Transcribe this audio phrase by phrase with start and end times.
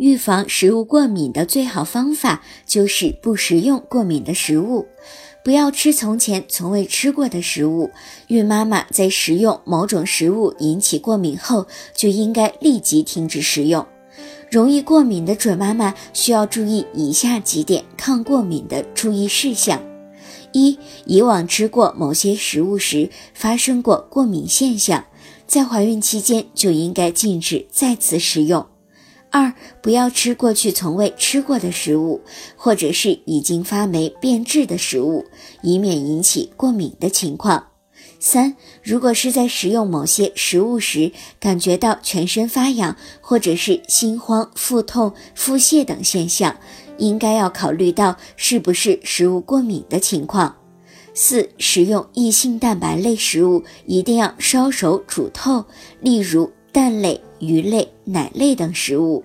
[0.00, 4.86] 预防食物过敏的最好方法就是不食用过敏的食物，
[5.44, 7.90] 不要吃从前从未吃过的食物。
[8.28, 13.86] 孕妈妈在食用某种食物引起过敏后，就应该立即停止食用。
[14.50, 19.82] 容易过敏的准妈妈需要注意以下几点抗过敏的注意事项：
[20.52, 25.04] 一、以往吃过某些食物时发生过过敏现象，
[25.46, 28.66] 在怀孕期间就应该禁止再次食用。
[29.32, 32.20] 二，不要吃过去从未吃过的食物，
[32.56, 35.24] 或者是已经发霉变质的食物，
[35.62, 37.68] 以免引起过敏的情况。
[38.18, 46.56] 三，如果是在食用某些食物时感觉到全身发痒，或者是心慌、腹痛、腹泻等现象，
[46.98, 50.56] 应该要考虑到是不是食物过敏的情况。
[51.14, 55.64] 四，食用异性蛋白类食物一定要烧熟煮透，
[56.00, 56.50] 例如。
[56.72, 59.24] 蛋类、鱼类、奶类等食物。